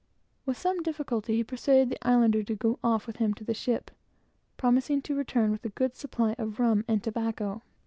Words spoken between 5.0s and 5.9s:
to return with a